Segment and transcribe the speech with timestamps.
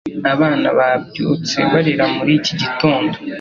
[0.33, 3.15] abana babyutse barira muricyi gitondo